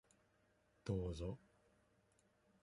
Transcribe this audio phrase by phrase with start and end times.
[0.83, 1.37] どうぞ。